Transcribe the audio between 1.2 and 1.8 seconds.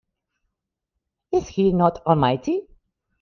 Is he